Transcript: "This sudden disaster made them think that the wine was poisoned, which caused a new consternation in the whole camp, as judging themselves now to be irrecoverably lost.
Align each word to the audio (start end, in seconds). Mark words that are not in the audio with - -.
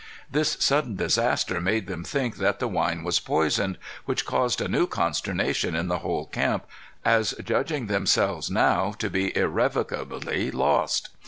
"This 0.31 0.57
sudden 0.59 0.95
disaster 0.95 1.61
made 1.61 1.85
them 1.85 2.03
think 2.03 2.37
that 2.37 2.57
the 2.57 2.67
wine 2.67 3.03
was 3.03 3.19
poisoned, 3.19 3.77
which 4.05 4.25
caused 4.25 4.59
a 4.59 4.67
new 4.67 4.87
consternation 4.87 5.75
in 5.75 5.89
the 5.89 5.99
whole 5.99 6.25
camp, 6.25 6.65
as 7.05 7.35
judging 7.43 7.85
themselves 7.85 8.49
now 8.49 8.93
to 8.97 9.11
be 9.11 9.31
irrecoverably 9.37 10.49
lost. 10.49 11.09